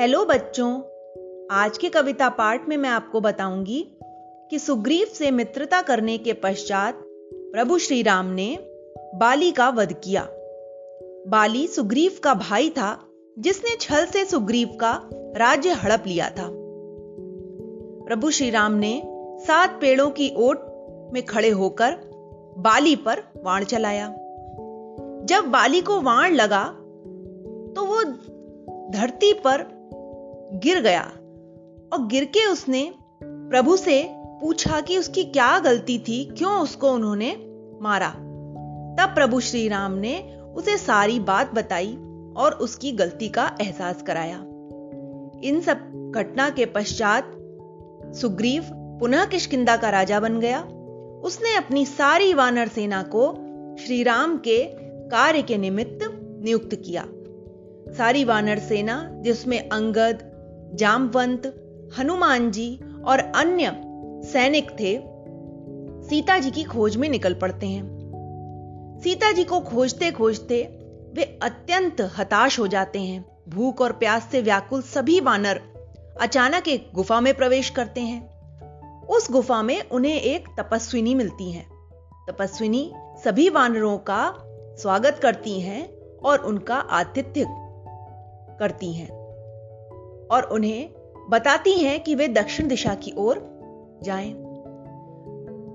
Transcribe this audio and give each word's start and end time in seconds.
Hello 0.00 0.24
बच्चों, 0.24 0.80
आज 1.50 1.78
के 1.78 1.88
कविता 1.88 2.28
पाठ 2.28 2.68
में 2.68 2.76
मैं 2.76 2.90
आपको 2.90 3.20
बताऊँगी 3.20 3.96
कि 4.50 4.58
सुग्रीव 4.58 5.06
से 5.06 5.30
मित्रता 5.30 5.82
करने 5.82 6.18
के 6.18 6.32
पश्चात 6.32 6.94
प्रभु 7.34 7.78
श्री 7.78 8.02
राम 8.02 8.26
ने 8.26 8.58
बाली 9.14 9.50
का 9.52 9.68
वध 9.68 9.92
किया। 9.92 10.26
बाली 11.28 11.66
सुग्रीव 11.66 12.16
का 12.24 12.34
भाई 12.34 12.70
था, 12.70 13.08
जिसने 13.38 13.76
छल 13.80 14.06
से 14.06 14.24
सुग्रीव 14.24 14.68
का 14.80 15.10
राज्य 15.36 15.70
हड़प 15.70 16.02
लिया 16.06 16.30
था। 16.30 16.48
प्रभु 18.06 18.30
श्री 18.30 18.50
राम 18.50 18.72
ने 18.72 19.02
सात 19.46 19.78
पेड़ों 19.80 20.10
की 20.10 20.34
ओट 20.36 20.58
में 21.14 21.22
खड़े 21.22 21.50
होकर 21.50 21.96
बाली 22.58 22.96
पर 22.96 23.22
वाण 23.36 23.64
चलाया। 23.64 24.08
जब 25.24 25.44
बाली 25.46 25.80
को 25.80 26.00
वाण 26.00 26.34
लगा 26.34 26.64
तो 27.76 27.84
वो 27.84 28.02
धरती 28.90 29.32
पर 29.32 29.73
गिर 30.54 30.80
गया। 30.80 31.02
और 31.92 32.06
गिर 32.06 32.24
के 32.24 32.46
उसने 32.52 32.94
प्रभु 33.22 33.76
से 33.76 34.08
पूछा 34.12 34.80
कि 34.80 34.98
उसकी 34.98 35.24
क्या 35.24 35.58
गलती 35.58 35.98
थी, 35.98 36.24
क्यों 36.24 36.52
उसको 36.52 36.92
उन्होंने 36.92 37.36
मारा। 37.82 38.10
तब 38.98 39.14
प्रभु 39.14 39.40
श्री 39.40 39.68
राम 39.68 39.92
ने 39.92 40.36
उसे 40.56 40.78
सारी 40.78 41.20
बात 41.20 41.54
बताई 41.54 41.98
और 42.36 42.58
उसकी 42.60 42.92
गलती 42.92 43.28
का 43.28 43.56
एहसास 43.60 44.02
कराया। 44.02 44.36
इन 45.44 45.60
सब 45.60 46.12
घटना 46.16 46.50
के 46.50 46.66
पश्चात 46.66 47.24
सुग्रीव 48.14 48.64
पुनः 48.72 49.24
किशकिंदा 49.24 49.76
का 49.76 49.90
राजा 49.90 50.20
बन 50.20 50.40
गया। 50.40 50.60
उसने 51.24 51.56
अपनी 51.56 51.86
सारी 51.86 52.34
वानर 52.34 52.68
सेना 52.68 53.02
को 53.02 53.32
श्री 53.76 54.02
राम 54.02 54.36
के 54.36 54.64
कार्य 55.08 55.42
के 55.42 55.58
निमित्त 55.58 55.98
नियुक्त 56.42 56.74
किया। 56.74 57.08
सारी 57.92 58.24
वानर 58.24 58.58
सेना, 58.58 59.10
जिसमें 59.12 59.68
अंगद 59.68 60.33
जामवंत, 60.74 61.42
हनुमान 61.98 62.50
जी 62.50 62.80
और 63.04 63.18
अन्य 63.18 63.82
सैनिक 64.24 64.70
थे। 64.70 65.14
सीता 66.08 66.38
जी 66.38 66.50
की 66.50 66.64
खोज 66.64 66.96
में 66.96 67.08
निकल 67.08 67.34
पड़ते 67.34 67.66
हैं। 67.66 67.94
सीता 69.04 69.32
जी 69.32 69.44
को 69.44 69.60
खोजते 69.60 70.10
खोजते 70.10 70.62
वे 71.14 71.38
अत्यंत 71.42 72.10
हताश 72.18 72.60
हो 72.60 72.66
जाते 72.66 73.00
हैं। 73.00 73.42
भूख 73.48 73.80
और 73.80 73.92
प्यास 73.92 74.28
से 74.32 74.42
व्याकुल 74.42 74.82
सभी 74.82 75.20
वानर 75.20 75.60
अचानक 76.20 76.68
एक 76.68 76.90
गुफा 76.94 77.20
में 77.20 77.34
प्रवेश 77.34 77.70
करते 77.70 78.00
हैं। 78.00 78.34
उस 79.06 79.32
गुफा 79.32 79.62
में 79.62 79.88
उन्हें 79.88 80.20
एक 80.20 80.44
तपस्विनी 80.60 81.14
मिलती 81.14 81.52
है। 81.52 81.66
तपस्विनी 82.30 82.92
सभी 82.96 83.48
वानरों 83.48 83.98
का 83.98 84.34
स्वागत 84.76 85.18
करती 85.22 85.60
हैं 85.60 85.92
और 86.24 86.38
उनका 86.38 86.74
आतिथ्य 86.74 87.46
करती 88.60 88.92
हैं। 88.92 89.23
और 90.32 90.42
उन्हें 90.42 90.90
बताती 91.30 91.72
हैं 91.72 92.02
कि 92.02 92.14
वे 92.14 92.28
दक्षिण 92.28 92.68
दिशा 92.68 92.94
की 92.94 93.12
ओर 93.16 93.40
जाएँ। 94.02 94.30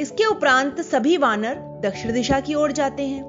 इसके 0.00 0.24
उपरांत 0.24 0.80
सभी 0.80 1.16
वानर 1.16 1.54
दक्षिण 1.84 2.12
दिशा 2.12 2.40
की 2.40 2.54
ओर 2.54 2.72
जाते 2.72 3.02
हैं, 3.02 3.24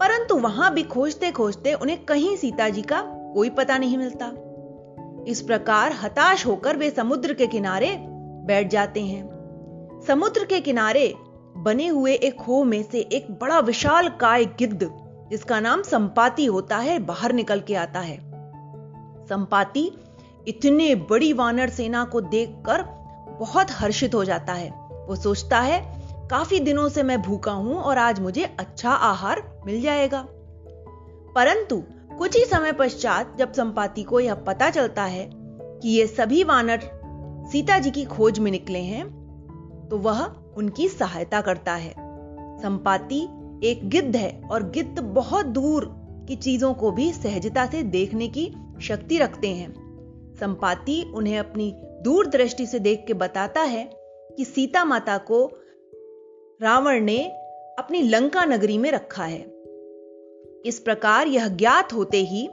परंतु 0.00 0.36
वहाँ 0.36 0.72
भी 0.74 0.82
खोजते 0.82 1.30
खोजते 1.30 1.74
उन्हें 1.74 2.04
कहीं 2.04 2.36
सीता 2.36 2.68
जी 2.68 2.82
का 2.82 3.00
कोई 3.34 3.50
पता 3.50 3.78
नहीं 3.78 3.98
मिलता। 3.98 4.26
इस 5.28 5.40
प्रकार 5.40 5.92
हताश 5.92 6.46
होकर 6.46 6.76
वे 6.76 6.90
समुद्र 6.90 7.34
के 7.34 7.46
किनारे 7.46 7.96
बैठ 8.46 8.68
जाते 8.68 9.00
हैं। 9.00 10.02
समुद्र 10.06 10.44
के 10.44 10.60
किनारे 10.60 11.12
बने 11.56 11.86
हुए 11.88 12.12
एक 12.14 12.36
खो 12.36 12.62
में 12.64 12.82
से 12.82 13.00
एक 13.00 13.30
बड़ा 13.30 13.58
विशाल 13.58 14.08
काय 14.08 14.44
गिद्ध, 14.58 14.90
जिसका 15.30 15.60
नाम 15.60 15.82
संपाति 15.82 16.46
होता 16.46 16.76
है, 16.76 16.98
बाहर 16.98 17.32
निकल 17.32 17.60
के 17.60 17.74
आता 17.74 18.00
है। 18.00 18.16
संपाति 19.26 19.90
इतने 20.48 20.94
बड़ी 20.94 21.32
वानर 21.32 21.68
सेना 21.68 22.04
को 22.04 22.20
देखकर 22.20 22.82
बहुत 23.40 23.70
हर्षित 23.70 24.14
हो 24.14 24.24
जाता 24.24 24.52
है। 24.52 24.70
वो 25.08 25.16
सोचता 25.16 25.60
है, 25.60 25.80
काफ़ी 26.30 26.60
दिनों 26.60 26.88
से 26.88 27.02
मैं 27.02 27.22
भूखा 27.22 27.52
हूँ 27.52 27.74
और 27.74 27.98
आज 27.98 28.20
मुझे 28.20 28.44
अच्छा 28.58 28.90
आहार 28.90 29.42
मिल 29.66 29.80
जाएगा। 29.82 30.26
परंतु 31.34 31.82
कुछ 32.18 32.36
ही 32.36 32.44
समय 32.44 32.72
पश्चात 32.72 33.36
जब 33.38 33.52
संपाति 33.52 34.02
को 34.02 34.20
यह 34.20 34.34
पता 34.34 34.70
चलता 34.70 35.04
है 35.04 35.30
कि 35.34 35.88
ये 35.88 36.06
सभी 36.06 36.44
वानर 36.44 36.80
सीता 37.52 37.78
जी 37.78 37.90
की 37.90 38.04
खोज 38.04 38.38
में 38.38 38.50
निकले 38.50 38.78
हैं 38.78 39.08
तो 39.90 39.98
वह 39.98 40.24
उनकी 40.56 40.88
सहायता 40.88 41.40
करता 41.40 41.74
है। 41.74 41.94
संपाति 42.58 43.22
एक 43.64 43.88
गिद्ध 43.88 44.16
है 44.16 44.42
और 44.50 44.70
गिद्ध 44.70 45.00
बहुत 45.00 45.46
दूर 45.46 45.84
की 46.28 46.36
चीज़ों 46.36 46.74
को 46.74 46.90
भी 46.90 47.12
सहजता 47.12 47.66
से 47.66 47.82
देखने 47.82 48.28
की 48.28 48.52
शक्ति 48.80 49.18
रखते 49.18 49.48
हैं। 49.48 49.89
संपाति 50.40 51.12
उन्हें 51.14 51.38
अपनी 51.38 51.74
दूरदृष्टि 52.02 52.66
से 52.66 52.78
देख 52.78 53.04
के 53.06 53.14
बताता 53.14 53.60
है 53.60 53.90
कि 54.36 54.44
सीता 54.44 54.84
माता 54.84 55.18
को 55.18 55.50
रावण 56.62 57.00
ने 57.00 57.24
अपनी 57.78 58.02
लंका 58.02 58.44
नगरी 58.44 58.78
में 58.78 58.90
रखा 58.92 59.24
है। 59.24 59.40
इस 60.64 60.82
प्रकार 60.84 61.26
यह 61.26 61.48
ज्ञात 61.48 61.92
होते 61.92 62.16
ही 62.16 62.48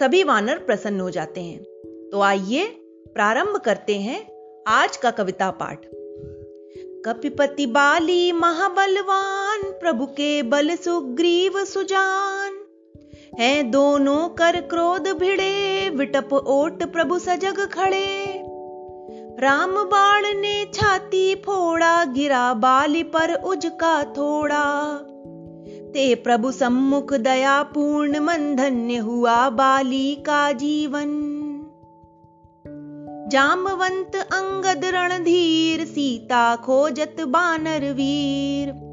सभी 0.00 0.24
वानर 0.24 0.58
प्रसन्न 0.58 1.00
हो 1.00 1.10
जाते 1.10 1.40
हैं। 1.40 1.62
तो 2.12 2.20
आइए 2.20 2.66
प्रारंभ 3.14 3.56
करते 3.56 3.94
हैं 3.94 4.20
आज 4.66 4.96
का 4.96 5.10
कविता 5.10 5.50
पाठ। 5.50 5.78
कपिपति 7.06 7.66
बाली 7.66 8.32
महाबलवान, 8.32 9.62
प्रभु 9.62 10.06
के 10.06 10.42
बल 10.42 10.76
सुग्रीव 10.76 11.64
सुजान 11.64 12.53
हैं 13.38 13.70
दोनों 13.70 14.28
कर 14.28 14.60
क्रोध 14.60 15.08
भिड़े, 15.08 15.90
विटप 15.90 16.32
ओट 16.32 16.82
प्रभु 16.82 17.18
सजग 17.18 17.68
खड़े। 17.72 18.42
राम 19.40 19.70
बाण 19.70 20.22
ने 20.22 20.70
छाती 20.74 21.34
फोड़ा, 21.34 22.04
गिरा 22.04 22.54
बाली 22.54 23.02
पर 23.02 23.34
उजका 23.34 24.04
थोड़ा। 24.04 24.96
ते 25.94 26.14
प्रभु 26.14 26.52
सम्मुख 26.52 27.14
दया 27.14 27.62
पूर्ण 27.62 28.20
मन 28.20 28.56
धन्य 28.56 28.96
हुआ 28.96 29.50
बाली 29.50 30.14
का 30.14 30.52
जीवन। 30.52 31.30
जामवंत 33.32 34.16
अंगद 34.16 34.84
रणधीर, 34.84 35.84
सीता 35.84 36.56
खोजत 36.56 37.16
बानर 37.20 37.92
वीर। 37.92 38.83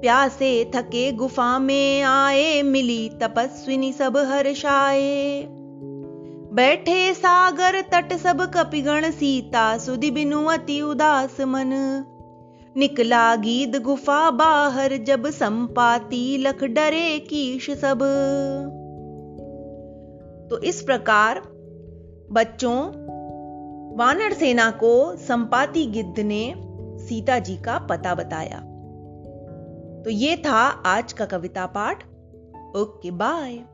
प्यासे 0.00 0.70
थके 0.74 1.12
गुफा 1.12 1.58
में 1.58 2.02
आए, 2.02 2.62
मिली 2.62 3.08
तपस्विनी 3.08 3.92
सब 3.92 4.16
हर्षाए 4.16 5.46
बैठे 6.52 7.14
सागर 7.14 7.80
तट 7.80 8.12
सब 8.12 8.42
कपिगण 8.42 9.10
सीता 9.10 9.78
सुधि 9.78 10.10
बिनु 10.10 10.44
अति 10.44 10.80
उदास 10.80 11.40
मन। 11.40 12.04
निकला 12.76 13.36
गीद 13.36 13.76
गुफा 13.76 14.30
बाहर, 14.30 14.96
जब 14.96 15.26
संपाती 15.30 16.38
लख 16.38 16.64
डरे 16.64 17.18
कीश 17.18 17.70
सब। 17.70 17.98
तो 20.50 20.58
इस 20.58 20.82
प्रकार 20.82 21.42
बच्चों, 22.32 22.76
वानर 23.96 24.32
सेना 24.32 24.70
को 24.70 25.16
संपाति 25.16 25.86
गिद्ध 25.86 26.20
ने 26.20 26.54
सीता 26.98 27.38
जी 27.38 27.56
का 27.56 27.78
पता 27.78 28.14
बताया। 28.14 28.67
तो 30.04 30.10
ये 30.10 30.36
था 30.36 30.60
आज 30.86 31.12
का 31.12 31.26
कविता 31.26 31.66
पाठ। 31.66 32.04
Okay 32.76 33.10
bye. 33.10 33.64